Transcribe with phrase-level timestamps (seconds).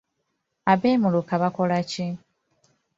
[0.71, 2.05] Abeemiruka bakola ki?